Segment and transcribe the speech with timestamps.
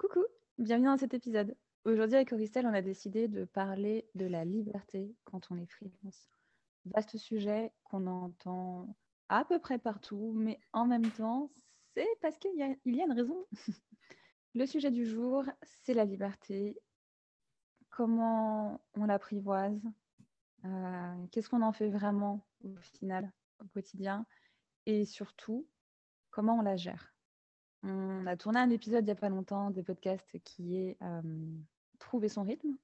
[0.00, 0.24] Coucou,
[0.56, 1.54] bienvenue dans cet épisode.
[1.84, 6.30] Aujourd'hui avec Auristel, on a décidé de parler de la liberté quand on est freelance.
[6.86, 8.96] Vaste sujet qu'on entend
[9.28, 11.50] à peu près partout, mais en même temps,
[11.92, 13.44] c'est parce qu'il y, a une raison.
[14.54, 15.44] Le sujet du jour,
[15.84, 16.78] c'est la liberté.
[17.90, 19.82] Comment on l'apprivoise
[20.64, 23.30] euh, Qu'est-ce qu'on en fait vraiment au final,
[23.62, 24.24] au quotidien
[24.86, 25.68] Et surtout,
[26.30, 27.14] comment on la gère
[27.82, 31.22] On a tourné un épisode il n'y a pas longtemps des podcasts qui est euh,
[31.98, 32.76] Trouver son rythme.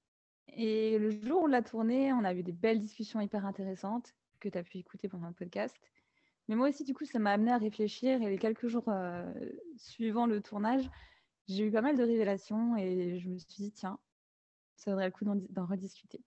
[0.48, 4.14] Et le jour où on l'a tourné, on a eu des belles discussions hyper intéressantes
[4.40, 5.76] que tu as pu écouter pendant le podcast.
[6.48, 8.22] Mais moi aussi, du coup, ça m'a amené à réfléchir.
[8.22, 9.32] Et les quelques jours euh,
[9.76, 10.88] suivant le tournage,
[11.48, 13.98] j'ai eu pas mal de révélations et je me suis dit, tiens,
[14.76, 16.20] ça vaudrait le coup d'en rediscuter.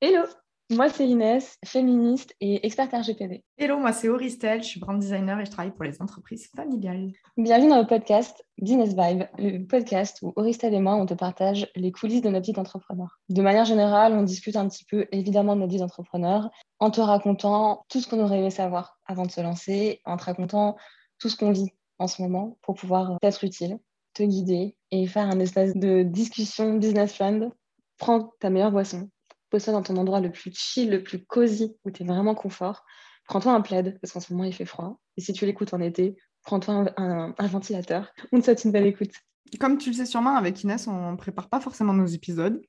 [0.00, 0.24] Hello
[0.70, 3.42] moi, c'est Inès, féministe et experte RGPD.
[3.56, 7.12] Hello, moi, c'est Auristel, je suis brand designer et je travaille pour les entreprises familiales.
[7.38, 11.68] Bienvenue dans le podcast Business Vibe, le podcast où Auristel et moi, on te partage
[11.74, 13.18] les coulisses de notre vie d'entrepreneur.
[13.30, 17.00] De manière générale, on discute un petit peu, évidemment, de notre vie d'entrepreneur en te
[17.00, 20.76] racontant tout ce qu'on aurait aimé savoir avant de se lancer, en te racontant
[21.18, 23.78] tout ce qu'on vit en ce moment pour pouvoir être utile,
[24.12, 27.50] te guider et faire un espace de discussion business friend.
[27.96, 29.08] Prends ta meilleure boisson,
[29.50, 32.84] pose-toi dans ton endroit le plus chill, le plus cosy, où tu es vraiment confort.
[33.26, 35.00] Prends-toi un plaid, parce qu'en ce moment, il fait froid.
[35.16, 38.10] Et si tu l'écoutes en été, prends-toi un, ventilateur.
[38.32, 39.12] On te souhaite une belle écoute.
[39.60, 42.60] Comme tu le sais sûrement, avec Inès, on ne prépare pas forcément nos épisodes.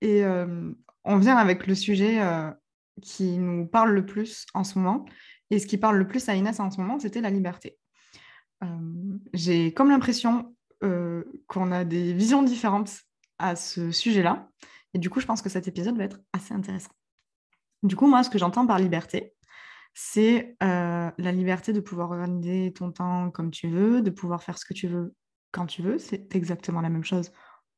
[0.00, 0.70] Et euh,
[1.04, 2.50] on vient avec le sujet euh,
[3.02, 5.04] qui nous parle le plus en ce moment.
[5.50, 7.76] Et ce qui parle le plus à Inès en ce moment, c'était la liberté.
[8.62, 8.66] Euh,
[9.34, 10.52] j'ai comme l'impression
[11.48, 12.92] qu'on a des visions différentes
[13.38, 14.48] à ce sujet-là.
[14.96, 16.92] Et du coup, je pense que cet épisode va être assez intéressant.
[17.82, 19.34] Du coup, moi, ce que j'entends par liberté,
[19.92, 24.56] c'est euh, la liberté de pouvoir organiser ton temps comme tu veux, de pouvoir faire
[24.56, 25.14] ce que tu veux
[25.50, 25.98] quand tu veux.
[25.98, 27.30] C'est exactement la même chose.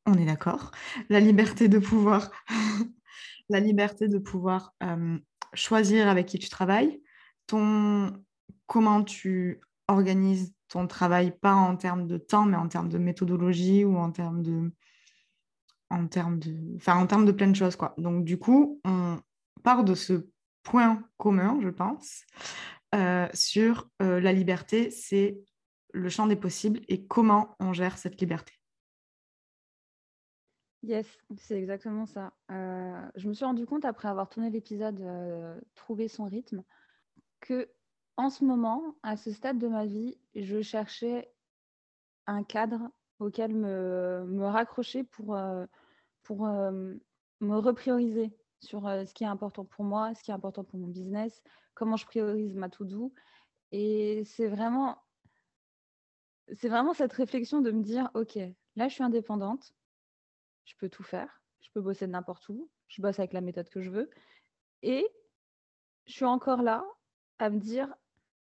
[0.06, 0.70] On est d'accord.
[1.08, 2.30] La liberté de pouvoir,
[3.48, 5.18] la liberté de pouvoir euh,
[5.54, 7.02] choisir avec qui tu travailles,
[7.48, 8.12] ton
[8.66, 13.84] comment tu organises ton travail, pas en termes de temps, mais en termes de méthodologie
[13.84, 14.70] ou en termes de
[15.90, 17.76] en termes de, en termes de plein de choses.
[17.76, 17.94] Quoi.
[17.98, 19.18] Donc, du coup, on
[19.62, 20.28] part de ce
[20.62, 22.24] point commun, je pense,
[22.94, 25.40] euh, sur euh, la liberté, c'est
[25.92, 28.52] le champ des possibles et comment on gère cette liberté.
[30.82, 31.06] Yes,
[31.38, 32.32] c'est exactement ça.
[32.50, 35.02] Euh, je me suis rendu compte après avoir tourné l'épisode
[35.74, 36.62] Trouver son rythme
[37.40, 37.68] que
[38.16, 41.32] en ce moment, à ce stade de ma vie, je cherchais
[42.26, 45.66] un cadre auquel me, me raccrocher pour, euh,
[46.22, 46.94] pour euh,
[47.40, 50.78] me reprioriser sur euh, ce qui est important pour moi, ce qui est important pour
[50.78, 51.42] mon business,
[51.74, 53.12] comment je priorise ma to-do.
[53.72, 54.98] Et c'est vraiment,
[56.52, 58.36] c'est vraiment cette réflexion de me dire, OK,
[58.76, 59.74] là, je suis indépendante,
[60.64, 63.80] je peux tout faire, je peux bosser n'importe où, je bosse avec la méthode que
[63.80, 64.10] je veux.
[64.82, 65.06] Et
[66.06, 66.84] je suis encore là
[67.38, 67.94] à me dire,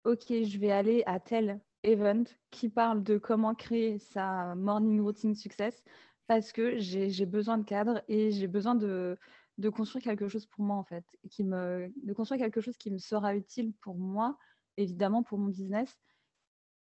[0.03, 5.35] OK, je vais aller à tel event qui parle de comment créer sa morning routine
[5.35, 5.83] success
[6.27, 9.17] parce que j'ai besoin de cadre et j'ai besoin de,
[9.57, 12.91] de, construire quelque chose pour moi en fait, qui me, de construire quelque chose qui
[12.91, 14.37] me sera utile pour moi,
[14.77, 15.99] évidemment pour mon business.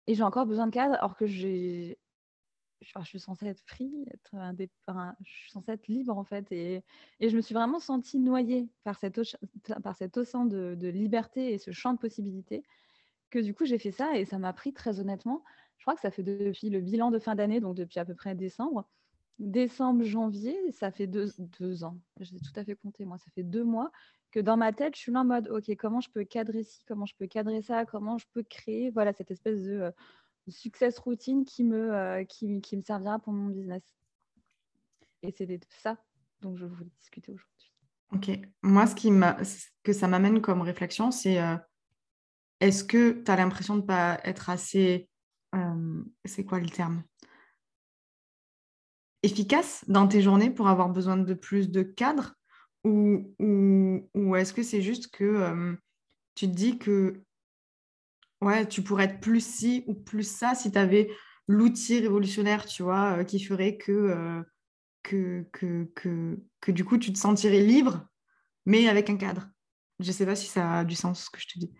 [0.06, 1.98] Et j'ai encore besoin de cadre alors que j'ai
[2.80, 4.36] je suis censée être free, être
[5.24, 6.50] je suis censée être libre en fait.
[6.52, 6.84] Et,
[7.20, 9.20] et je me suis vraiment sentie noyée par, cette,
[9.82, 12.62] par cet océan de, de, liberté et ce champ de possibilités
[13.34, 15.42] que du coup j'ai fait ça et ça m'a pris très honnêtement,
[15.78, 18.14] je crois que ça fait depuis le bilan de fin d'année, donc depuis à peu
[18.14, 18.88] près décembre,
[19.40, 23.42] décembre, janvier, ça fait deux, deux ans, j'ai tout à fait compté moi, ça fait
[23.42, 23.90] deux mois
[24.30, 26.84] que dans ma tête, je suis là en mode, ok, comment je peux cadrer ci,
[26.86, 29.90] comment je peux cadrer ça, comment je peux créer voilà, cette espèce de, euh,
[30.48, 33.82] success routine qui me, euh, qui, me servira pour mon business.
[35.22, 35.96] Et c'est ça
[36.40, 37.72] dont je voulais discuter aujourd'hui.
[38.12, 38.30] Ok,
[38.62, 39.10] moi, ce, qui
[39.82, 41.56] que ça m'amène comme réflexion, c'est euh,
[42.60, 45.08] est-ce que tu as l'impression de ne pas être assez,
[45.54, 47.02] euh, c'est quoi le terme?
[49.22, 52.34] Efficace dans tes journées pour avoir besoin de plus de cadres
[52.84, 53.34] Ou,
[54.36, 55.74] est-ce que c'est juste que euh,
[56.34, 57.22] tu te dis que
[58.68, 61.10] tu pourrais être plus ci ou plus ça si tu avais
[61.48, 64.42] l'outil révolutionnaire, tu vois, euh, qui ferait que,
[65.02, 68.06] que, que, que, que du coup tu te sentirais libre,
[68.66, 69.48] mais avec un cadre?
[70.00, 71.72] Je ne sais pas si ça a du sens ce que je te dis.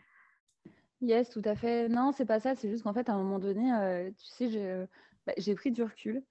[1.00, 1.88] Yes, tout à fait.
[1.88, 2.55] Non, c'est pas ça.
[2.55, 4.87] C'est juste qu'en fait, à un moment donné, euh, tu sais, j'ai
[5.26, 6.23] bah, pris du recul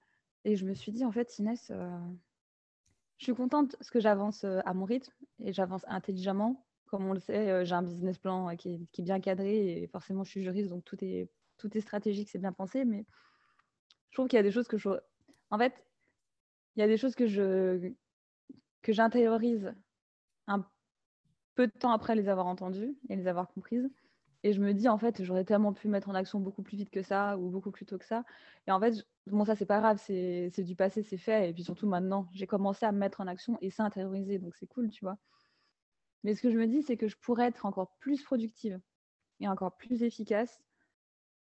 [0.44, 1.98] et je me suis dit, en fait, Inès, euh,
[3.18, 6.66] je suis contente parce que j'avance euh, à mon rythme et j'avance intelligemment.
[6.86, 10.30] Comme on le sait, j'ai un business plan qui est, bien cadré et forcément, je
[10.30, 12.84] suis juriste, donc tout est, tout est stratégique, c'est bien pensé.
[12.84, 13.04] Mais
[14.10, 14.90] je trouve qu'il y a des choses que je.
[15.50, 15.74] En fait,
[16.76, 17.92] il y a des choses que je
[18.82, 19.74] que j'intériorise
[20.46, 20.64] un
[21.54, 23.90] peu de temps après les avoir entendues et les avoir comprises.
[24.44, 26.90] Et je me dis, en fait, j'aurais tellement pu mettre en action beaucoup plus vite
[26.90, 28.24] que ça ou beaucoup plus tôt que ça.
[28.66, 28.94] Et en fait,
[29.26, 31.48] bon, ça, c'est pas grave, c'est du passé, c'est fait.
[31.48, 34.38] Et puis surtout, maintenant, j'ai commencé à me mettre en action et ça intérioriser.
[34.38, 35.16] Donc, c'est cool, tu vois.
[36.24, 38.78] Mais ce que je me dis, c'est que je pourrais être encore plus productive
[39.40, 40.62] et encore plus efficace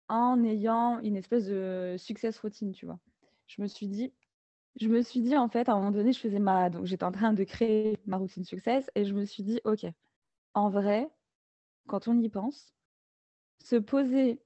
[0.09, 2.99] en ayant une espèce de success routine, tu vois.
[3.47, 4.13] Je me suis dit,
[4.81, 6.71] je me suis dit, en fait, à un moment donné, je faisais ma.
[6.71, 9.87] Donc, j'étais en train de créer ma routine success et je me suis dit, OK,
[10.55, 11.09] en vrai,
[11.87, 12.75] quand on y pense,
[13.63, 14.41] se poser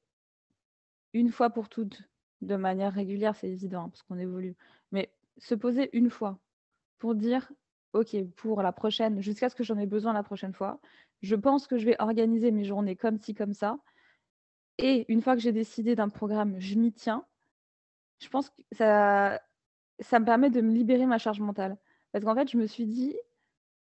[1.12, 2.02] une fois pour toutes,
[2.42, 4.56] de manière régulière, c'est évident, hein, parce qu'on évolue,
[4.92, 6.38] mais se poser une fois
[6.98, 7.50] pour dire,
[7.92, 10.80] OK, pour la prochaine, jusqu'à ce que j'en ai besoin la prochaine fois,
[11.22, 13.78] je pense que je vais organiser mes journées comme ci, comme ça.
[14.78, 17.24] Et une fois que j'ai décidé d'un programme, je m'y tiens.
[18.18, 19.40] Je pense que ça,
[20.00, 21.76] ça me permet de me libérer ma charge mentale.
[22.12, 23.16] Parce qu'en fait, je me suis dit,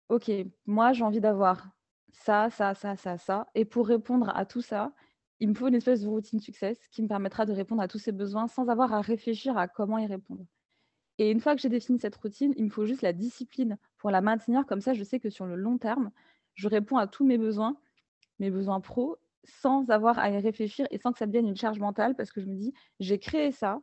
[0.08, 0.30] OK,
[0.66, 1.68] moi, j'ai envie d'avoir
[2.12, 3.48] ça, ça, ça, ça, ça.
[3.54, 4.92] Et pour répondre à tout ça,
[5.42, 7.98] il me faut une espèce de routine success qui me permettra de répondre à tous
[7.98, 10.46] ces besoins sans avoir à réfléchir à comment y répondre.
[11.18, 14.12] Et une fois que j'ai défini cette routine, il me faut juste la discipline pour
[14.12, 14.64] la maintenir.
[14.66, 16.12] Comme ça, je sais que sur le long terme,
[16.54, 17.76] je réponds à tous mes besoins,
[18.38, 21.80] mes besoins pro, sans avoir à y réfléchir et sans que ça devienne une charge
[21.80, 23.80] mentale parce que je me dis, j'ai créé ça,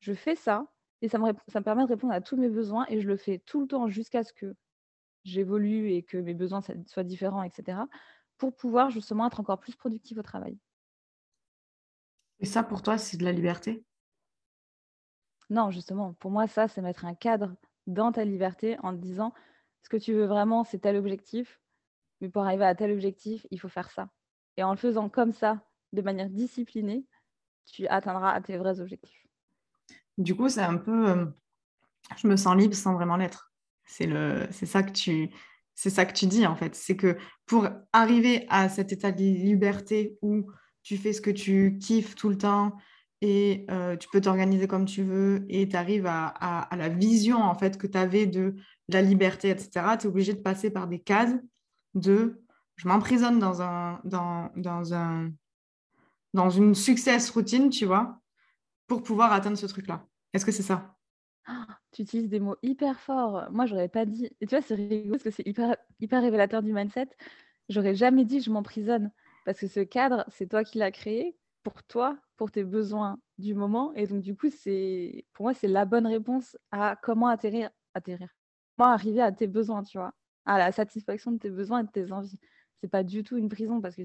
[0.00, 0.66] je fais ça,
[1.00, 3.16] et ça me, ça me permet de répondre à tous mes besoins et je le
[3.16, 4.54] fais tout le temps jusqu'à ce que
[5.24, 7.78] j'évolue et que mes besoins soient différents, etc.,
[8.36, 10.58] pour pouvoir justement être encore plus productif au travail.
[12.42, 13.84] Et ça, pour toi, c'est de la liberté?
[15.48, 17.54] Non, justement, pour moi, ça, c'est mettre un cadre
[17.86, 19.32] dans ta liberté en te disant,
[19.82, 21.60] ce que tu veux vraiment, c'est tel objectif,
[22.20, 24.08] mais pour arriver à tel objectif, il faut faire ça.
[24.56, 27.06] Et en le faisant comme ça, de manière disciplinée,
[27.66, 29.26] tu atteindras tes vrais objectifs.
[30.18, 31.26] Du coup, c'est un peu, euh,
[32.16, 33.52] je me sens libre sans vraiment l'être.
[33.84, 35.30] C'est le, c'est ça que tu,
[35.74, 36.74] c'est ça que tu dis en fait.
[36.74, 37.16] C'est que
[37.46, 40.50] pour arriver à cet état de liberté où
[40.82, 42.76] tu fais ce que tu kiffes tout le temps
[43.20, 47.54] et euh, tu peux t'organiser comme tu veux et tu arrives à, la vision en
[47.54, 48.56] fait que tu avais de
[48.88, 51.34] la liberté, etc., tu es obligé de passer par des cases
[51.94, 52.42] de
[52.76, 55.30] je m'emprisonne dans, un, dans, dans, un,
[56.34, 58.18] dans une success routine, tu vois,
[58.88, 60.04] pour pouvoir atteindre ce truc-là.
[60.32, 60.96] Est-ce que c'est ça?
[61.92, 63.46] Tu utilises des mots hyper forts.
[63.50, 64.30] Moi, j'aurais pas dit.
[64.40, 67.08] Et tu vois, c'est rigolo parce que c'est hyper, hyper révélateur du mindset.
[67.68, 69.12] J'aurais jamais dit je m'emprisonne
[69.44, 73.54] parce que ce cadre, c'est toi qui l'as créé pour toi, pour tes besoins du
[73.54, 73.92] moment.
[73.94, 78.28] Et donc, du coup, c'est pour moi, c'est la bonne réponse à comment atterrir, atterrir.
[78.76, 81.90] Comment arriver à tes besoins, tu vois, à la satisfaction de tes besoins et de
[81.90, 82.38] tes envies.
[82.80, 84.02] C'est pas du tout une prison parce que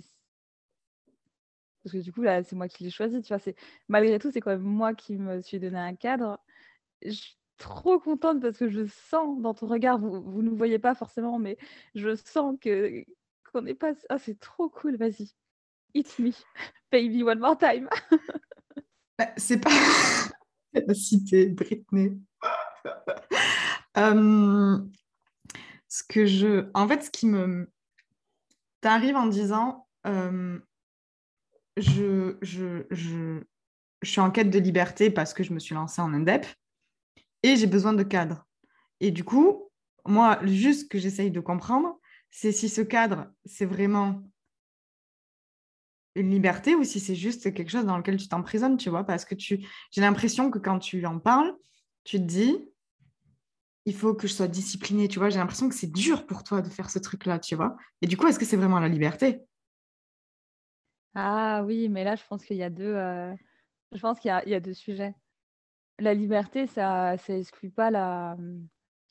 [1.83, 3.55] parce que du coup là c'est moi qui l'ai choisi tu vois c'est
[3.87, 6.39] malgré tout c'est quand même moi qui me suis donné un cadre
[7.03, 10.79] je suis trop contente parce que je sens dans ton regard vous, vous ne voyez
[10.79, 11.57] pas forcément mais
[11.95, 13.05] je sens que
[13.51, 15.33] qu'on n'est pas ah c'est trop cool vas-y.
[15.93, 16.31] Hit me.
[16.91, 17.89] Baby one more time.
[19.19, 19.71] Bah, c'est pas
[20.93, 22.21] cité Britney.
[23.97, 24.77] Euh,
[25.87, 27.67] ce que je en fait ce qui me
[28.79, 30.59] t'arrive en disant euh,
[31.77, 33.41] je, je, je,
[34.03, 36.45] suis en quête de liberté parce que je me suis lancée en indep
[37.43, 38.45] et j'ai besoin de cadre.
[38.99, 39.69] Et du coup,
[40.05, 44.23] moi, juste que j'essaye de comprendre, c'est si ce cadre, c'est vraiment
[46.15, 49.25] une liberté ou si c'est juste quelque chose dans lequel tu t'emprisonnes, tu vois, parce
[49.25, 49.65] que tu...
[49.91, 51.55] j'ai l'impression que quand tu en parles,
[52.03, 52.57] tu te dis,
[53.85, 56.61] il faut que je sois disciplinée, tu vois, j'ai l'impression que c'est dur pour toi
[56.61, 57.77] de faire ce truc-là, tu vois?
[58.01, 59.41] Et du coup, est-ce que c'est vraiment la liberté?
[61.15, 63.33] Ah oui, mais là, je pense qu'il y a deux, euh,
[63.93, 65.15] je pense qu'il y a, deux sujets.
[65.99, 67.33] La liberté, ça, ça
[67.75, 68.37] pas la,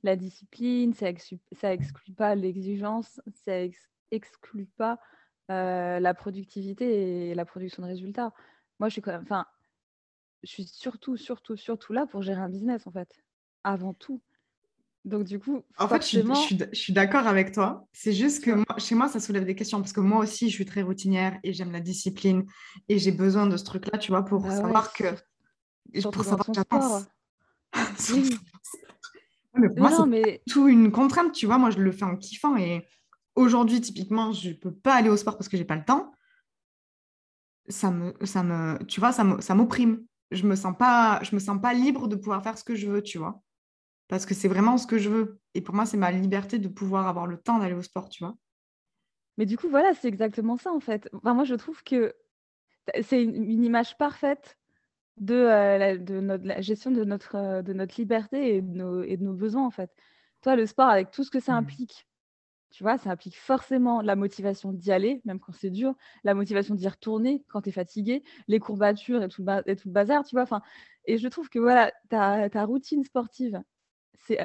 [0.07, 3.53] la discipline, ça exclut, ça exclut pas l'exigence, ça
[4.11, 4.99] exclut pas
[5.51, 8.33] euh, la productivité et la production de résultats.
[8.79, 9.47] Moi, je suis quand même, enfin,
[10.43, 13.09] je suis surtout, surtout, surtout là pour gérer un business en fait,
[13.65, 14.23] avant tout.
[15.05, 17.87] Donc, du coup, en fait, je, suis d'accord avec toi.
[17.93, 20.65] C'est juste que chez moi, ça soulève des questions parce que moi aussi, je suis
[20.65, 22.45] très routinière et j'aime la discipline
[22.89, 25.05] et j'ai besoin de ce truc-là, tu vois, pour bah savoir que.
[26.03, 27.07] pour savoir que j'avance.
[28.11, 28.31] oui.
[29.57, 31.59] mais pour moi, c'est tout une contrainte, tu vois.
[31.59, 32.87] Moi, je le fais en kiffant et
[33.35, 36.13] aujourd'hui, typiquement, je ne peux pas aller au sport parce que j'ai pas le temps.
[37.69, 40.05] Ça me, ça me, tu vois, ça m'opprime.
[40.31, 42.89] Je me sens pas, je me sens pas libre de pouvoir faire ce que je
[42.89, 43.43] veux, tu vois
[44.09, 45.41] parce que c'est vraiment ce que je veux.
[45.55, 48.25] Et pour moi, c'est ma liberté de pouvoir avoir le temps d'aller au sport, tu
[48.25, 48.37] vois.
[49.37, 51.11] Mais du coup, voilà, c'est exactement ça en fait.
[51.23, 52.15] moi, je trouve que
[53.03, 54.57] c'est une, image parfaite
[55.19, 59.17] de, la, de notre, la gestion de notre, de notre liberté et de, nos, et
[59.17, 59.91] de nos besoins, en fait.
[60.43, 61.57] Toi, le sport, avec tout ce que ça mmh.
[61.57, 62.07] implique,
[62.71, 65.95] tu vois, ça implique forcément la motivation d'y aller, même quand c'est dur,
[66.25, 69.89] la motivation d'y retourner quand tu es fatigué, les courbatures et tout, le et tout
[69.89, 70.43] le bazar, tu vois.
[70.43, 70.61] Enfin,
[71.07, 73.63] et je trouve que voilà, ta, ta routine sportive,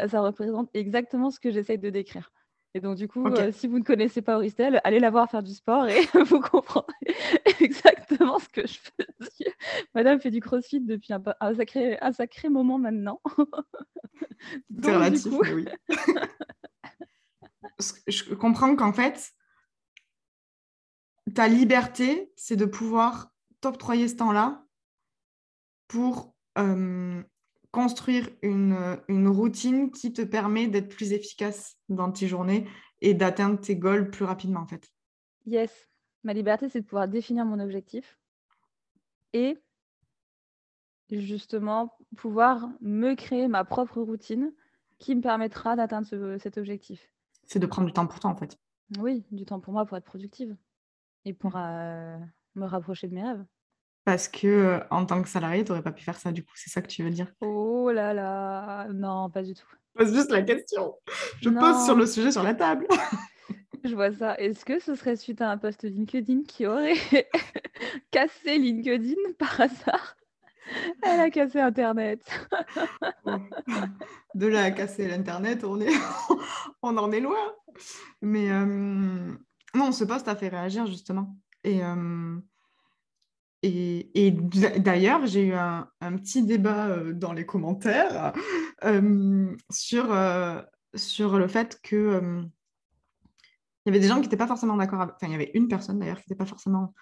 [0.08, 2.32] ça représente exactement ce que j'essaye de décrire.
[2.74, 5.44] Et donc, du coup, euh, si vous ne connaissez pas Auristel, allez la voir faire
[5.44, 6.94] du sport et vous comprendrez
[7.60, 9.54] exactement ce que je veux dire.
[9.94, 13.22] Madame fait du crossfit depuis un, un, sacré, un sacré moment maintenant.
[14.82, 15.66] C'est relatif, oui.
[18.08, 19.34] je comprends qu'en fait,
[21.36, 24.66] ta liberté, c'est de pouvoir t'octroyer ce temps-là
[25.88, 27.22] pour euh,
[27.72, 32.68] construire une, routine qui te permet d'être plus efficace dans tes journées
[33.02, 34.90] et d'atteindre tes goals plus rapidement, en fait.
[35.46, 35.90] Yes.
[36.24, 38.20] Ma liberté, c'est de pouvoir définir mon objectif
[39.34, 39.58] et
[41.10, 44.54] justement pouvoir me créer ma propre routine
[45.00, 47.12] qui me permettra d'atteindre cet objectif
[47.52, 48.58] c'est de prendre du temps pour toi, en fait.
[48.98, 50.56] Oui, du temps pour moi pour être productive
[51.26, 52.18] et pour euh,
[52.56, 53.46] me rapprocher de mes rêves.
[54.04, 56.54] Parce que euh, en tant que salarié, tu n'aurais pas pu faire ça, du coup,
[56.56, 57.28] c'est ça que tu veux dire?
[57.42, 59.68] Oh là là, non, pas du tout.
[59.94, 60.96] Pose juste la question.
[61.42, 62.88] Je pose sur le sujet sur la table.
[63.84, 64.36] Je vois ça.
[64.38, 66.94] Est-ce que ce serait suite à un post LinkedIn qui aurait
[68.12, 70.16] cassé LinkedIn par hasard?
[71.02, 72.22] Elle a cassé Internet.
[74.36, 75.94] De là à casser l'Internet, on, est...
[76.82, 77.54] on en est loin.
[78.22, 79.34] Mais euh,
[79.74, 81.36] non, ce poste a fait réagir justement.
[81.64, 82.38] Et, euh,
[83.64, 84.32] et,
[84.78, 85.88] d'ailleurs, j'ai eu un,
[86.18, 88.34] petit débat euh, dans les commentaires
[89.70, 90.18] sur,
[90.96, 92.42] sur le fait que
[93.86, 95.02] il y avait des gens qui n'étaient pas forcément d'accord.
[95.02, 96.94] Enfin, il y avait une personne d'ailleurs qui n'était pas forcément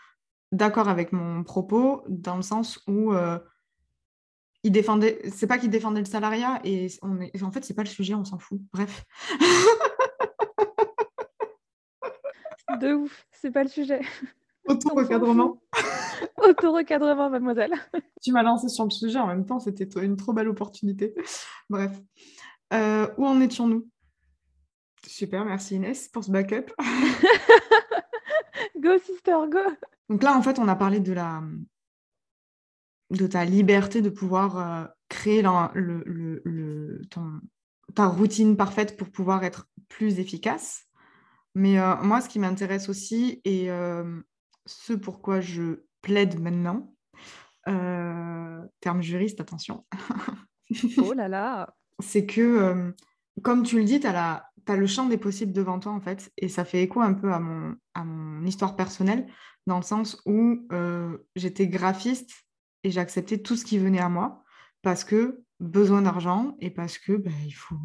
[0.53, 3.13] d'accord avec mon propos, dans le sens où
[4.63, 7.83] il défendait, c'est pas qu'il défendait le salariat et on est, en fait c'est pas
[7.83, 8.59] le sujet, on s'en fout.
[8.73, 9.05] Bref.
[12.79, 14.01] De ouf, c'est pas le sujet.
[14.67, 15.59] Auto-recadrement.
[16.47, 17.73] Auto-recadrement, mademoiselle.
[18.21, 21.15] Tu m'as lancé sur le sujet en même temps, c'était une trop belle opportunité.
[21.69, 21.91] Bref.
[22.73, 23.87] Euh, où en étions-nous?
[25.07, 26.73] Super, merci Inès pour ce backup.
[28.77, 29.59] go sister, go
[30.09, 31.41] Donc là, en fait, on a parlé de la,
[33.09, 37.01] de ta liberté de pouvoir euh, créer le,
[37.95, 40.85] ta routine parfaite pour pouvoir être plus efficace.
[41.55, 43.69] Mais euh, moi, ce qui m'intéresse aussi et
[44.65, 46.93] ce pourquoi je plaide maintenant,
[47.65, 49.85] terme juriste, attention.
[50.97, 52.93] oh là là C'est que,
[53.41, 56.31] comme tu le dis, tu as, as, le champ des possibles devant toi, en fait,
[56.37, 59.27] et ça fait écho un peu à mon, à mon histoire personnelle,
[59.67, 60.67] dans le sens où
[61.35, 62.31] j'étais graphiste
[62.83, 64.43] et j'ai accepté tout ce qui venait à moi
[64.81, 67.75] parce que besoin d'argent et parce que ben, il faut,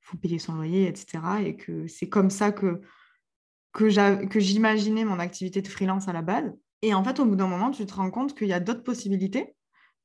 [0.00, 1.22] faut payer son loyer, etc.
[1.44, 2.80] Et que c'est comme ça que,
[3.72, 6.52] que j'imaginais mon activité de freelance à la base.
[6.82, 8.82] Et en fait, au bout d'un moment, tu te rends compte qu'il y a d'autres
[8.82, 9.54] possibilités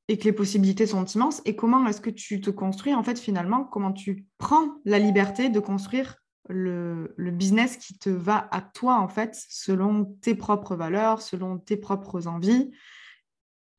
[0.08, 1.42] et que les possibilités sont immenses.
[1.46, 5.50] Et comment est-ce que tu te construis, en fait, finalement, comment tu prends la liberté
[5.50, 6.16] de construire
[6.50, 11.78] le, business qui te va à toi, en fait, selon tes propres valeurs, selon tes
[11.78, 12.72] propres envies,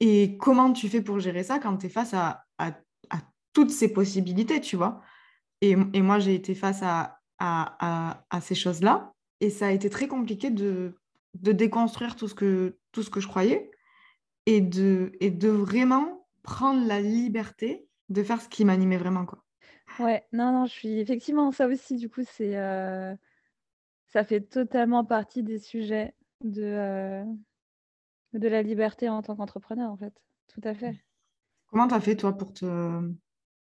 [0.01, 2.45] et comment tu fais pour gérer ça quand tu es face à,
[3.55, 5.01] toutes ces possibilités, tu vois?
[5.63, 7.21] Et, moi, j'ai été face à,
[8.41, 9.15] ces choses-là.
[9.41, 10.97] Et ça a été très compliqué de,
[11.35, 13.71] déconstruire tout ce, que, tout ce que je croyais
[14.47, 19.27] et de, et de vraiment prendre la liberté de faire ce qui m'animait vraiment.
[19.27, 19.45] Quoi.
[19.99, 21.97] Ouais, non, non, je suis effectivement ça aussi.
[21.97, 23.15] Du coup, c'est euh,
[24.07, 27.25] ça fait totalement partie des sujets de, euh,
[28.33, 30.15] de la liberté en tant qu'entrepreneur, en fait.
[30.49, 30.97] Tout à fait.
[31.67, 32.65] Comment tu as fait, toi, pour te...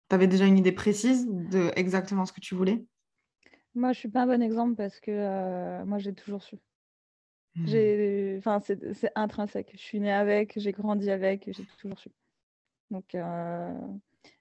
[0.08, 2.86] Tu avais déjà une idée précise de exactement ce que tu voulais?
[3.74, 6.58] Moi, je suis pas un bon exemple parce que euh, moi, j'ai toujours su.
[7.56, 7.68] Mmh.
[7.68, 8.36] J'ai...
[8.38, 9.72] Enfin, c'est intrinsèque.
[9.74, 12.10] Je suis née avec, j'ai grandi avec, j'ai toujours su.
[12.92, 13.74] Donc, euh,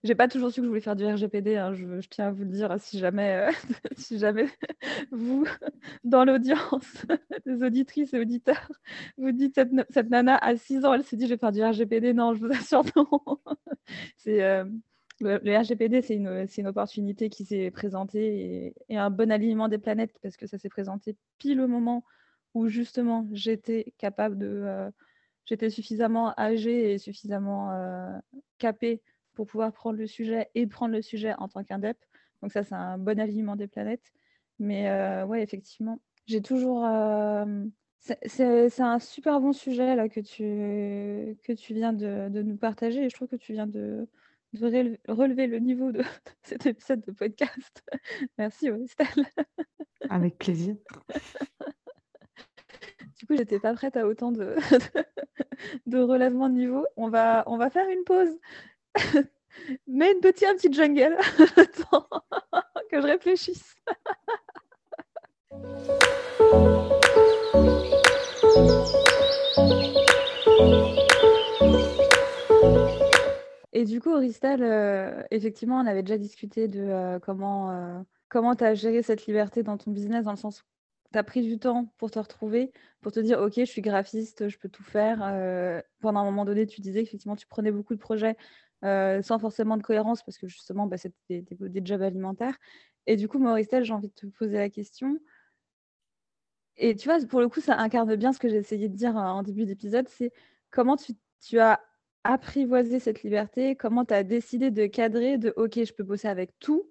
[0.02, 2.44] j'ai pas toujours su que je voulais faire du RGPD, hein, je, tiens à vous
[2.44, 3.52] le dire, si jamais, euh,
[3.96, 4.46] si jamais
[5.12, 5.46] vous,
[6.04, 7.06] dans l'audience,
[7.46, 8.70] des auditrices et auditeurs,
[9.16, 11.62] vous dites cette, cette nana à 6 ans, elle s'est dit je vais faire du
[11.62, 12.12] RGPD.
[12.12, 13.08] Non, je vous assure, non.
[14.16, 14.64] c'est, euh,
[15.20, 20.14] le, RGPD, c'est une, une, opportunité qui s'est présentée et, un bon alignement des planètes
[20.22, 22.04] parce que ça s'est présenté pile au moment
[22.54, 24.46] où justement j'étais capable de.
[24.46, 24.90] Euh,
[25.44, 27.70] j'étais suffisamment âgée et suffisamment
[28.58, 29.02] capée
[29.34, 31.98] pour pouvoir prendre le sujet et prendre le sujet en tant qu'indep.
[32.40, 34.12] Donc ça, c'est un bon alignement des planètes.
[34.58, 36.84] Mais euh, ouais, effectivement, j'ai toujours...
[36.86, 37.64] Euh,
[38.00, 43.04] C'est un super bon sujet là que tu, que tu viens de, de nous partager
[43.04, 44.06] et je trouve que tu viens de,
[44.52, 46.02] de relever le niveau de
[46.42, 47.82] cet épisode de podcast.
[48.38, 49.24] Merci Auristelle.
[50.10, 50.76] Avec plaisir.
[53.24, 54.54] Du coup, j'étais pas prête à autant de,
[55.86, 56.84] de relèvement de niveau.
[56.98, 58.38] On va, on va faire une pause.
[59.86, 61.16] Mais une petite, un petit jungle.
[62.90, 63.76] que je réfléchisse.
[73.72, 78.54] Et du coup, Auristal, euh, effectivement, on avait déjà discuté de euh, comment euh, comment
[78.54, 80.73] tu as géré cette liberté dans ton business, dans le sens où
[81.14, 84.48] tu as pris du temps pour te retrouver, pour te dire, OK, je suis graphiste,
[84.48, 85.18] je peux tout faire.
[86.00, 88.36] pendant un moment donné, tu disais qu'effectivement, tu prenais beaucoup de projets
[88.82, 92.56] sans forcément de cohérence, parce que justement, bah, c'était des, jobs alimentaires.
[93.06, 95.18] Et du coup, Auristal, j'ai envie de te poser la question.
[96.76, 99.16] Et tu vois, pour le coup, ça incarne bien ce que j'ai essayé de dire
[99.16, 100.32] en début d'épisode, c'est
[100.70, 101.80] comment tu, tu as
[102.24, 106.58] apprivoiser cette liberté Comment tu as décidé de cadrer de OK, je peux bosser avec
[106.58, 106.90] tout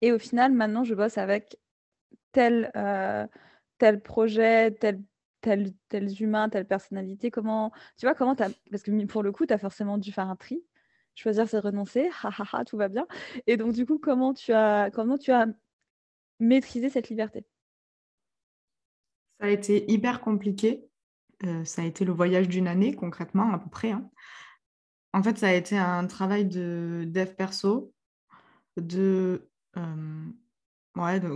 [0.00, 1.58] et au final, maintenant, je bosse avec
[2.38, 3.26] tel, euh,
[3.78, 5.02] tel projet, tel,
[5.40, 7.32] tel, tel humain, telle personnalité.
[7.32, 8.50] Comment, tu vois, comment as...
[8.70, 10.62] Parce que pour le coup, tu as forcément dû faire un tri.
[11.16, 12.08] Choisir, c'est renoncer.
[12.22, 13.08] Ha, ha, ha, tout va bien.
[13.48, 15.46] Et donc, du coup, comment tu as, comment tu as
[16.38, 17.44] maîtrisé cette liberté?
[19.40, 20.88] Ça a été hyper compliqué.
[21.44, 23.90] Euh, ça a été le voyage d'une année, concrètement, à peu près.
[23.90, 24.08] Hein.
[25.12, 27.92] En fait, ça a été un travail de dev perso,
[28.76, 30.30] de, euh,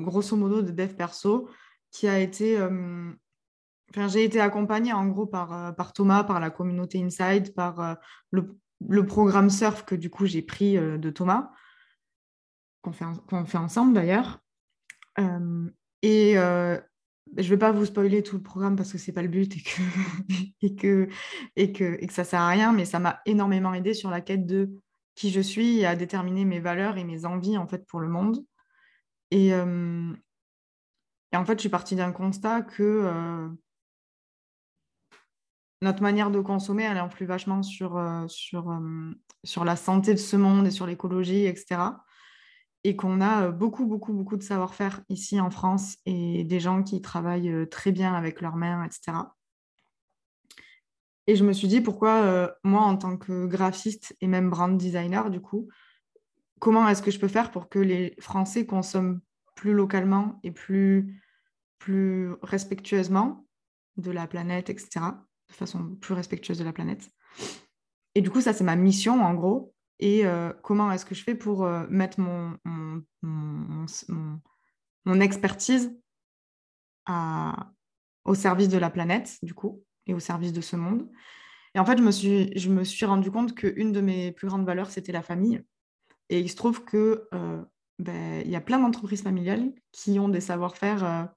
[0.03, 1.49] grosso modo de dev perso,
[1.91, 2.59] qui a été.
[2.59, 3.13] Euh,
[4.09, 7.99] j'ai été accompagnée en gros par, euh, par Thomas, par la communauté Inside, par
[8.31, 8.57] le,
[8.89, 11.51] le, programme Surf que du coup j'ai pris de Thomas,
[12.81, 13.05] qu'on fait,
[13.47, 14.41] fait ensemble d'ailleurs.
[16.03, 16.37] et
[17.37, 19.29] je ne vais pas vous spoiler tout le programme parce que ce n'est pas le
[19.29, 19.83] but et que,
[20.63, 21.09] et, que,
[21.57, 24.11] et, que, et que ça ne sert à rien, mais ça m'a énormément aidé sur
[24.11, 24.71] la quête de
[25.15, 28.09] qui je suis et à déterminer mes valeurs et mes envies en fait pour le
[28.09, 28.45] monde.
[29.33, 30.13] Et, euh,
[31.33, 33.49] et en fait, je suis partie d'un constat que euh,
[35.81, 38.79] notre manière de consommer, elle influe vachement sur, euh, sur,
[39.43, 41.81] sur la santé de ce monde et sur l'écologie, etc
[42.85, 47.01] et qu'on a beaucoup, beaucoup, beaucoup de savoir-faire ici en France et des gens qui
[47.01, 49.19] travaillent très bien avec leurs mains, etc.
[51.29, 55.31] Et je me suis dit, pourquoi moi, en tant que graphiste et même brand designer,
[55.31, 55.69] du coup,
[56.63, 59.21] comment est-ce que je peux faire pour que les Français consomment
[59.57, 61.19] plus localement et plus,
[62.41, 63.49] respectueusement
[63.97, 65.01] de la planète, etc.,
[65.49, 67.11] de façon plus respectueuse de la planète.
[68.15, 71.25] Et du coup, ça, c'est ma mission, en gros, et euh, comment est-ce que je
[71.25, 72.57] fais pour euh, mettre mon,
[75.05, 75.91] mon, expertise
[78.25, 81.11] au service de la planète, du coup, et au service de ce monde?
[81.75, 84.47] Et en fait, je me suis, je me suis rendu compte qu'une de mes plus
[84.47, 85.65] grandes valeurs, c'était la famille.
[86.29, 87.63] Et il se trouve qu'il euh,
[87.99, 91.29] ben, y a plein d'entreprises familiales qui ont des savoir-faire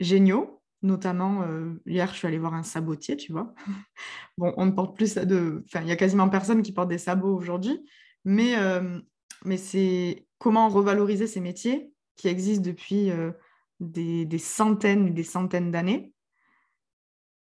[0.00, 3.54] géniaux Notamment, euh, hier, je suis allée voir un sabotier, tu vois.
[4.38, 5.62] bon, on ne porte plus ça de...
[5.66, 7.86] Enfin, il y a quasiment personne qui porte des sabots aujourd'hui.
[8.24, 8.98] Mais, euh,
[9.44, 13.32] mais c'est comment revaloriser ces métiers qui existent depuis euh,
[13.78, 16.14] des, des, centaines et des centaines d'années.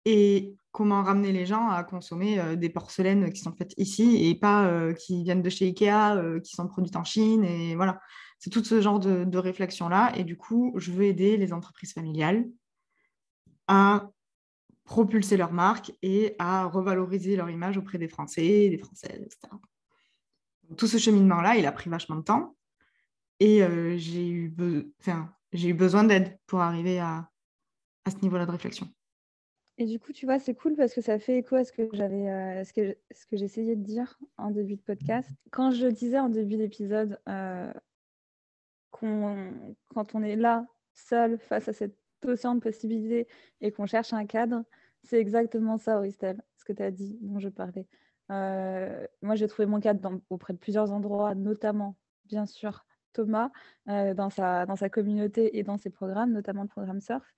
[0.06, 4.94] Et comment ramener les gens à consommer des porcelaines qui sont faites ici et pas
[4.94, 7.44] qui viennent de chez Ikea, qui sont produites en Chine.
[7.44, 8.00] Et voilà,
[8.40, 10.14] c'est tout ce genre de, réflexion-là.
[10.16, 12.48] Et du coup, je veux aider les entreprises familiales
[13.68, 14.10] à
[14.86, 19.54] propulser leur marque et à revaloriser leur image auprès des Français, des Françaises, etc.
[20.78, 22.56] Tout ce cheminement-là, il a pris vachement de temps
[23.40, 24.50] et euh, j'ai eu,
[25.74, 27.30] besoin d'aide pour arriver à
[28.10, 28.92] ce niveau-là de réflexion.
[29.82, 31.88] Et du coup, tu vois, c'est cool parce que ça fait écho à ce que
[31.94, 35.30] j'avais, euh, ce que, ce que j'essayais de dire en début de podcast.
[35.52, 37.72] Quand je disais en début d'épisode euh,
[38.92, 39.54] qu'on,
[39.88, 43.30] quand on est là, seul, face à cette océan de possibilités
[43.62, 44.66] et qu'on cherche un cadre,
[45.04, 47.88] c'est exactement ça, Auristel, ce que tu as dit, dont je parlais.
[48.32, 53.50] Euh, moi, j'ai trouvé mon cadre auprès de plusieurs endroits, notamment, bien sûr, Thomas,
[53.88, 57.34] dans, sa, dans sa communauté et dans ses programmes, notamment le programme Surf.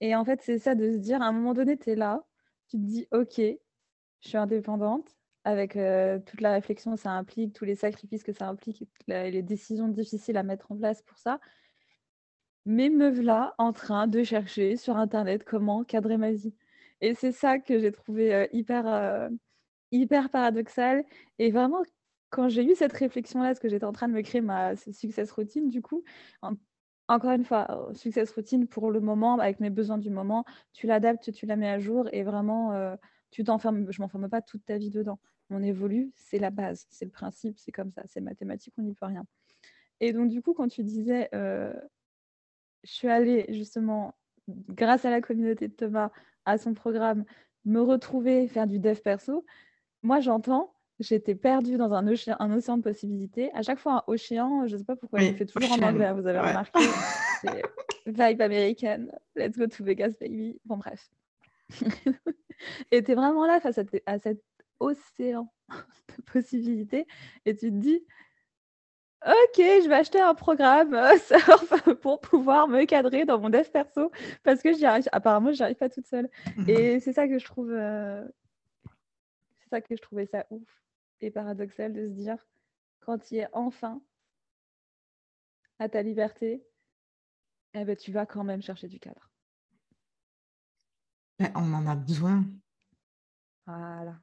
[0.00, 2.24] Et en fait, c'est ça de se dire, à un moment donné, tu es là,
[2.68, 7.54] tu te dis, OK, je suis indépendante, avec euh, toute la réflexion que ça implique,
[7.54, 11.40] tous les sacrifices que ça implique, les décisions difficiles à mettre en place pour ça
[12.66, 16.54] mais me voilà en train de chercher sur Internet comment cadrer ma vie.
[17.00, 19.28] Et c'est ça que j'ai trouvé euh, hyper, euh,
[19.92, 21.04] hyper paradoxal.
[21.38, 21.82] Et vraiment,
[22.30, 25.30] quand j'ai eu cette réflexion-là, parce que j'étais en train de me créer ma success
[25.32, 26.04] routine, du coup,
[26.42, 26.54] en,
[27.10, 31.32] encore une fois, success routine pour le moment, avec mes besoins du moment, tu l'adaptes,
[31.32, 32.94] tu la mets à jour et vraiment, euh,
[33.32, 35.18] tu t'enfermes, je m'enferme pas toute ta vie dedans.
[35.50, 38.94] On évolue, c'est la base, c'est le principe, c'est comme ça, c'est mathématique, on n'y
[38.94, 39.24] peut rien.
[39.98, 41.72] Et donc, du coup, quand tu disais, euh,
[42.84, 44.14] je suis allée justement,
[44.68, 46.12] grâce à la communauté de Thomas,
[46.44, 47.24] à son programme,
[47.64, 49.44] me retrouver, faire du dev perso,
[50.02, 53.50] moi j'entends, j'étais perdue dans un océan, un océan de possibilités.
[53.54, 56.12] À chaque fois, un océan, je ne sais pas pourquoi, je fais toujours en anglais,
[56.12, 56.78] vous avez remarqué.
[57.42, 57.62] C'est
[58.06, 60.60] vibe américaine, let's go to Vegas, baby.
[60.64, 61.10] Bon, bref.
[62.90, 64.42] et tu es vraiment là face à, à cet
[64.78, 67.06] océan de possibilités
[67.46, 68.04] et tu te dis,
[69.22, 74.10] Ok, je vais acheter un programme euh, pour pouvoir me cadrer dans mon dev perso
[74.42, 75.04] parce que j'y arrive.
[75.12, 76.30] Apparemment, j'y arrive pas toute seule.
[76.66, 77.70] Et c'est ça que je trouve.
[77.70, 78.26] Euh,
[79.58, 80.80] c'est ça que je trouvais ça ouf
[81.20, 82.46] et paradoxal de se dire
[83.00, 84.00] quand tu es enfin
[85.78, 86.64] à ta liberté,
[87.74, 89.30] eh ben, tu vas quand même chercher du cadre.
[91.38, 92.44] Ben, on en a besoin.
[93.66, 94.20] Voilà.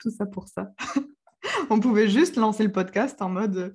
[0.00, 0.72] Tout ça pour ça.
[1.70, 3.74] On pouvait juste lancer le podcast en mode.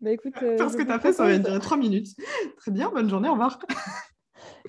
[0.00, 2.08] Bah écoute, euh, Parce que tu as fait, ça va durer trois minutes.
[2.56, 3.58] Très bien, bonne journée, au revoir.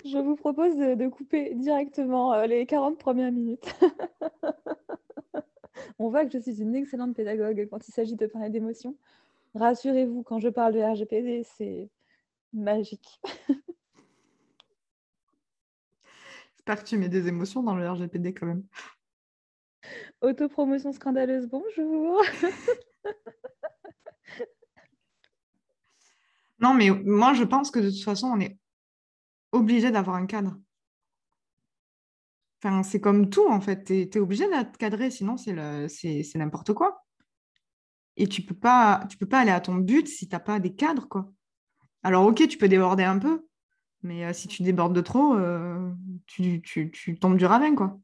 [0.04, 3.74] Je vous propose de, couper directement euh, les 40 premières minutes.
[5.98, 8.98] On voit que je suis une excellente pédagogue quand il s'agit de parler d'émotions.
[9.54, 11.88] Rassurez-vous, quand je parle de RGPD, c'est
[12.52, 13.18] magique.
[16.52, 18.66] J'espère que tu mets des émotions dans le RGPD quand même.
[20.20, 22.22] Autopromotion scandaleuse, bonjour.
[26.58, 28.58] non, mais moi, je pense que de toute façon, on est
[29.54, 30.56] obligé d'avoir un cadre.
[32.62, 33.84] Enfin, c'est comme tout, en fait.
[33.84, 35.52] Tu es, obligé d'être cadré, sinon c'est
[36.34, 37.04] n'importe quoi.
[38.16, 40.60] Et tu peux pas, tu peux pas aller à ton but si tu n'as pas
[40.60, 41.32] des cadres, quoi.
[42.02, 43.46] Alors, ok, tu peux déborder un peu,
[44.02, 45.90] mais euh, si tu débordes de trop, euh,
[46.26, 46.62] tu,
[47.20, 47.98] tombes du ravin, quoi.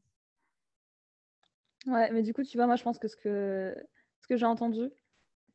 [1.87, 3.75] Ouais, mais du coup, tu vois, moi, je pense que ce que,
[4.21, 4.91] ce que j'ai entendu,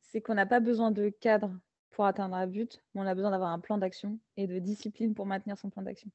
[0.01, 1.53] c'est qu'on n'a pas besoin de cadre
[1.91, 5.15] pour atteindre un but, mais on a besoin d'avoir un plan d'action et de discipline
[5.15, 6.11] pour maintenir son plan d'action.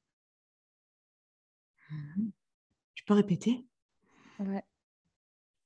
[2.95, 3.65] Tu peux répéter?
[4.39, 4.63] Ouais.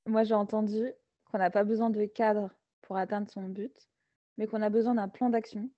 [0.06, 0.92] Moi, j'ai entendu
[1.24, 2.50] qu'on n'a pas besoin de cadre
[2.82, 3.88] pour atteindre son but,
[4.36, 5.70] mais qu'on a besoin d'un plan d'action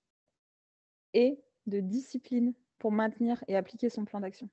[1.13, 4.49] et de discipline pour maintenir et appliquer son plan d'action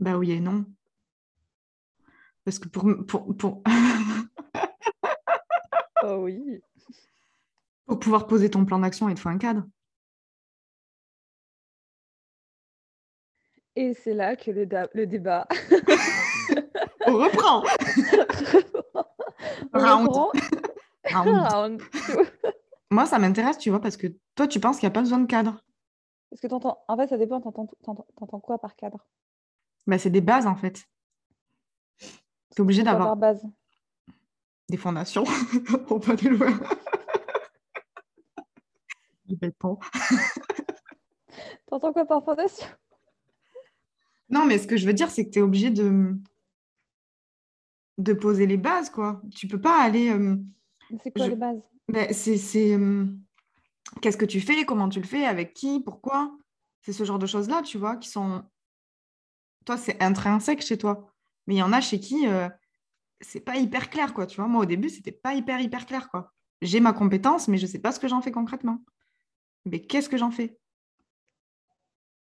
[0.00, 0.64] Bah oui et non.
[2.44, 2.84] Parce que pour...
[3.06, 3.62] pour, pour...
[6.02, 6.60] oh oui.
[7.86, 9.64] Pour pouvoir poser ton plan d'action, il te faut un cadre.
[13.76, 15.46] Et c'est là que le, le débat.
[17.06, 17.62] On reprend.
[19.72, 20.10] Round.
[21.12, 21.82] Round.
[22.90, 25.18] Moi, ça m'intéresse, tu vois, parce que toi, tu penses qu'il n'y a pas besoin
[25.18, 25.62] de cadre.
[26.32, 27.40] Est-ce que tu entends En fait, ça dépend.
[27.40, 29.06] Tu entends quoi par cadre?
[29.86, 30.84] Bah, C'est des bases, en fait.
[31.98, 32.08] Tu
[32.56, 33.16] es obligé d'avoir.
[34.68, 35.24] Des fondations.
[35.86, 36.58] pour pas loin.
[41.66, 42.66] T'entends quoi par fondation?
[44.28, 46.14] Non, mais ce que je veux dire, c'est que tu es obligé de
[47.98, 49.20] de poser les bases, quoi.
[49.34, 50.10] Tu peux pas aller.
[50.10, 50.36] Euh,
[51.02, 51.60] c'est quoi les bases?
[51.88, 53.04] Ben, C'est euh,
[54.00, 56.36] qu'est-ce que tu fais, comment tu le fais, avec qui, pourquoi?
[56.82, 58.42] C'est ce genre de choses-là, tu vois, qui sont.
[59.66, 61.12] Toi, c'est intrinsèque chez toi.
[61.46, 62.48] Mais il y en a chez qui euh,
[63.20, 64.26] c'est pas hyper clair, quoi.
[64.26, 66.32] Tu vois, moi, au début, c'était pas hyper, hyper clair, quoi.
[66.62, 68.82] J'ai ma compétence, mais je sais pas ce que j'en fais concrètement.
[69.64, 70.56] Mais qu'est-ce que j'en fais?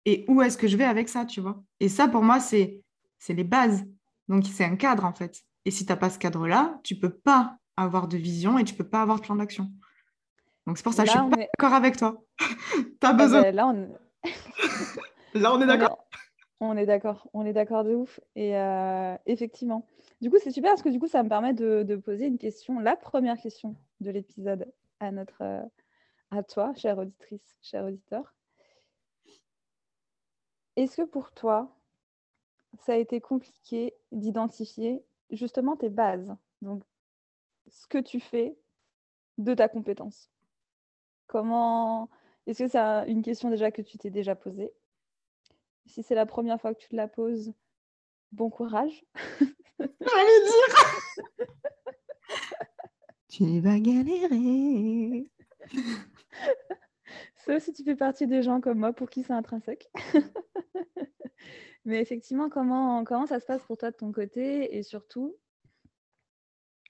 [0.05, 1.62] Et où est-ce que je vais avec ça, tu vois?
[1.81, 2.83] Et ça, pour moi, c'est
[3.29, 3.85] les bases.
[4.29, 5.42] Donc, c'est un cadre, en fait.
[5.64, 8.75] Et si tu n'as pas ce cadre-là, tu peux pas avoir de vision et tu
[8.75, 9.70] peux pas avoir de plan d'action.
[10.66, 12.22] Donc c'est pour ça que je suis pas d'accord avec toi.
[12.38, 13.42] tu as ah besoin.
[13.42, 13.88] Ben, là, on...
[15.38, 16.05] là, on est d'accord.
[16.59, 18.18] On est d'accord, on est d'accord de ouf.
[18.35, 19.87] Et euh, effectivement.
[20.22, 22.81] Du coup, c'est super parce que du coup, ça me permet de, poser une question,
[22.81, 25.61] la première question de l'épisode à notre, euh,
[26.31, 28.35] à toi, chère auditrice, cher auditeur.
[30.77, 31.75] Est-ce que pour toi,
[32.81, 36.83] ça a été compliqué d'identifier justement tes bases, donc
[37.69, 38.57] ce que tu fais
[39.39, 40.31] de ta compétence?
[41.27, 42.11] Comment
[42.47, 44.73] Est-ce que c'est une question déjà que tu t'es déjà posée?
[45.87, 47.53] Si c'est la première fois que tu te la poses,
[48.33, 49.05] bon courage.
[49.79, 51.47] J'allais dire
[53.29, 55.31] Tu vas galérer
[57.47, 59.89] Sauf si tu fais partie des gens comme moi pour qui c'est intrinsèque.
[61.85, 65.37] Mais effectivement, comment, ça se passe pour toi de ton côté Et surtout,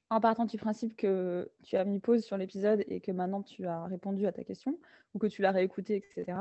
[0.08, 3.66] en partant du principe que tu as mis pause sur l'épisode et que maintenant tu
[3.66, 4.78] as répondu à ta question
[5.12, 6.38] ou que tu l'as réécouté, etc.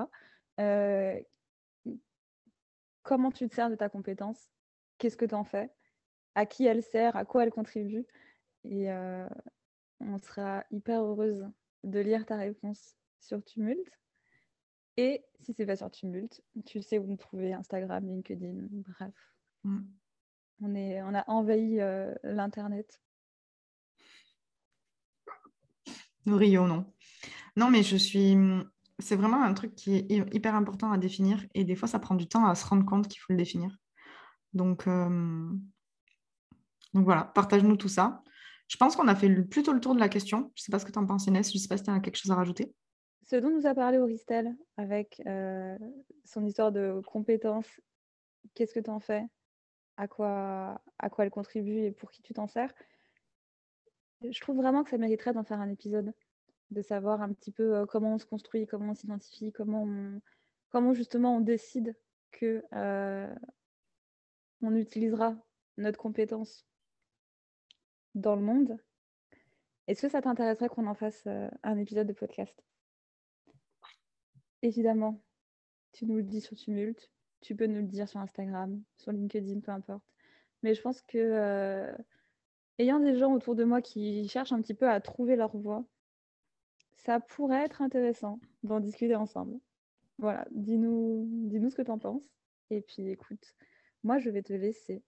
[0.62, 1.20] Euh,
[3.04, 4.50] comment tu te sers de ta compétence?
[4.98, 5.70] Qu'est-ce que tu en fais?
[6.36, 7.18] À qui elle sert?
[7.18, 8.06] À quoi elle contribue?
[8.64, 9.28] Et euh,
[10.00, 11.46] on sera hyper heureuse
[11.84, 13.86] de lire ta réponse sur Tumult.
[14.98, 19.14] Et si c'est pas sur Tumult, tu sais où nous trouver Instagram, LinkedIn, bref.
[19.64, 19.82] Mm.
[20.62, 23.02] On, est, on a envahi euh, l'Internet
[26.26, 26.92] Nous rions, non.
[27.56, 28.38] Non, mais je suis.
[29.00, 32.16] C'est vraiment un truc qui est hyper important à définir et des fois, ça prend
[32.16, 33.78] du temps à se rendre compte qu'il faut le définir.
[34.54, 35.50] Donc, euh,
[36.94, 38.24] Donc voilà, partage-nous tout ça.
[38.68, 40.52] Je pense qu'on a fait plutôt le tour de la question.
[40.56, 41.52] Je ne sais pas ce que tu en penses, Inès.
[41.52, 42.74] Je ne sais pas si tu as quelque chose à rajouter.
[43.26, 45.76] Ce dont nous a parlé Auristel avec euh,
[46.26, 47.82] son histoire de compétences,
[48.54, 49.24] qu'est-ce que tu en fais?
[49.98, 52.72] À quoi, à quoi elle contribue et pour qui tu t'en sers?
[54.22, 56.14] Je trouve vraiment que ça mériterait d'en faire un épisode,
[56.70, 59.88] de savoir un petit peu euh, comment on se construit, comment on s'identifie, comment
[60.70, 61.96] comment justement on décide
[62.32, 63.34] que euh,
[64.62, 65.36] on utilisera
[65.78, 66.68] notre compétence
[68.14, 68.78] dans le monde.
[69.88, 71.28] Est-ce que ça t'intéresserait qu'on en fasse
[71.64, 72.64] un épisode de podcast?
[74.66, 75.22] Évidemment,
[75.92, 79.60] tu nous le dis sur Tumult, tu peux nous le dire sur Instagram, sur LinkedIn,
[79.60, 80.04] peu importe.
[80.64, 81.94] Mais je pense que
[82.80, 85.86] ayant des gens autour de moi qui cherchent un petit peu à trouver leur voie,
[86.96, 89.60] ça pourrait être intéressant d'en discuter ensemble.
[90.18, 92.28] Voilà, dis-nous dis ce que tu en penses.
[92.72, 93.54] Et puis écoute,
[94.02, 95.04] moi je vais te laisser.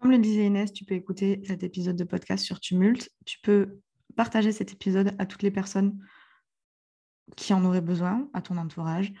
[0.00, 3.08] Comme le disait Inès, tu peux écouter cet épisode de podcast sur Tumult.
[3.24, 3.78] Tu peux
[4.16, 5.96] partager cet épisode à toutes les personnes
[7.34, 9.12] qui en auraient besoin, à ton entourage,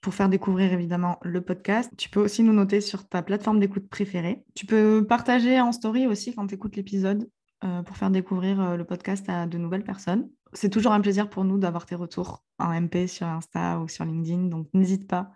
[0.00, 1.92] pour faire découvrir évidemment le podcast.
[1.96, 4.44] Tu peux aussi nous noter sur ta plateforme d'écoute préférée.
[4.54, 7.28] Tu peux partager en story aussi quand tu écoutes l'épisode
[7.64, 10.30] euh, pour faire découvrir euh, le podcast à de nouvelles personnes.
[10.52, 14.04] C'est toujours un plaisir pour nous d'avoir tes retours en MP sur Insta ou sur
[14.04, 14.44] LinkedIn.
[14.44, 15.30] Donc n'hésite pas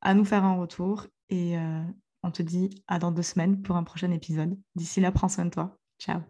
[0.00, 1.82] à nous faire un retour et euh,
[2.22, 4.58] on te dit à dans deux semaines pour un prochain épisode.
[4.74, 5.78] D'ici là, prends soin de toi.
[5.98, 6.20] Ciao.